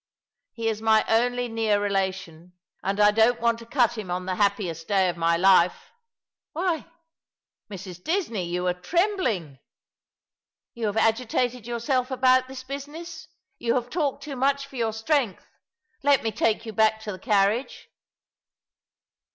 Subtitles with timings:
[0.53, 4.33] He is my only near relation, and I don't want to cut him on the
[4.33, 5.91] happiest day of my life.
[6.53, 6.87] Why,
[7.69, 8.03] Mrs.
[8.03, 9.59] Disney, you are trembling!
[10.73, 13.27] You have agitated yourself about this business;
[13.59, 15.45] you have talked too much for your strength.
[16.01, 17.87] Let me take you back to the carriage."